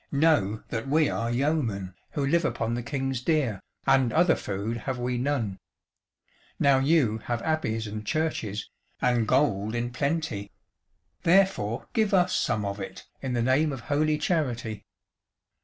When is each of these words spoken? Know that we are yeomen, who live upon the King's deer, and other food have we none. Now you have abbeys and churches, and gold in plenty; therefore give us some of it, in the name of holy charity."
Know 0.11 0.63
that 0.69 0.87
we 0.87 1.09
are 1.11 1.29
yeomen, 1.29 1.93
who 2.13 2.25
live 2.25 2.43
upon 2.43 2.73
the 2.73 2.81
King's 2.81 3.21
deer, 3.21 3.59
and 3.85 4.11
other 4.11 4.35
food 4.35 4.77
have 4.77 4.97
we 4.97 5.19
none. 5.19 5.59
Now 6.57 6.79
you 6.79 7.19
have 7.25 7.39
abbeys 7.43 7.85
and 7.85 8.03
churches, 8.03 8.67
and 8.99 9.27
gold 9.27 9.75
in 9.75 9.91
plenty; 9.91 10.49
therefore 11.21 11.87
give 11.93 12.15
us 12.15 12.35
some 12.35 12.65
of 12.65 12.79
it, 12.79 13.05
in 13.21 13.33
the 13.33 13.43
name 13.43 13.71
of 13.71 13.81
holy 13.81 14.17
charity." 14.17 14.83